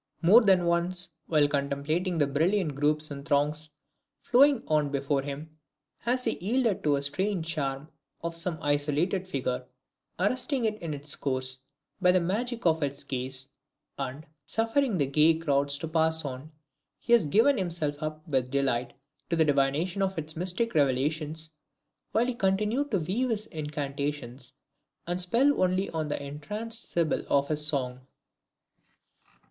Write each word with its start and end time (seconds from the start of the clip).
More 0.23 0.41
than 0.41 0.65
once, 0.65 1.09
while 1.27 1.47
contemplating 1.47 2.17
the 2.17 2.25
brilliant 2.25 2.73
groups 2.73 3.11
and 3.11 3.23
throngs 3.23 3.69
flowing 4.23 4.63
on 4.67 4.89
before 4.89 5.21
him, 5.21 5.59
has 5.99 6.23
he 6.23 6.39
yielded 6.39 6.83
to 6.83 6.95
the 6.95 7.03
strange 7.03 7.45
charm 7.47 7.87
of 8.23 8.35
some 8.35 8.57
isolated 8.63 9.27
figure, 9.27 9.67
arresting 10.17 10.65
it 10.65 10.81
in 10.81 10.95
its 10.95 11.15
course 11.15 11.65
by 12.01 12.11
the 12.11 12.19
magic 12.19 12.65
of 12.65 12.81
his 12.81 13.03
gaze, 13.03 13.49
and, 13.99 14.25
suffering 14.43 14.97
the 14.97 15.05
gay 15.05 15.35
crowds 15.37 15.77
to 15.77 15.87
pass 15.87 16.25
on, 16.25 16.49
he 16.97 17.13
has 17.13 17.27
given 17.27 17.59
himself 17.59 18.01
up 18.01 18.27
with 18.27 18.49
delight 18.49 18.93
to 19.29 19.35
the 19.35 19.45
divination 19.45 20.01
of 20.01 20.17
its 20.17 20.35
mystic 20.35 20.73
revelations, 20.73 21.51
while 22.11 22.25
he 22.25 22.33
continued 22.33 22.89
to 22.89 22.97
weave 22.97 23.29
his 23.29 23.45
incantations 23.45 24.53
and 25.05 25.21
spells 25.21 25.53
only 25.59 25.89
for 25.89 26.03
the 26.05 26.19
entranced 26.25 26.89
Sibyl 26.89 27.21
of 27.29 27.49
his 27.49 27.63
song. 27.67 28.01